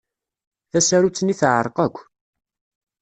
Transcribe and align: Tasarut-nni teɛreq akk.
Tasarut-nni 0.71 1.35
teɛreq 1.39 1.77
akk. 1.85 1.97